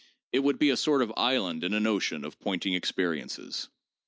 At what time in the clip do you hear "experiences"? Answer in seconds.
2.73-3.69